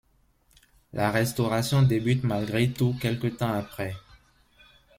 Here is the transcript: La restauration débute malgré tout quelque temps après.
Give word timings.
La 0.93 1.11
restauration 1.11 1.83
débute 1.83 2.23
malgré 2.23 2.71
tout 2.73 2.95
quelque 2.99 3.27
temps 3.27 3.53
après. 3.53 3.93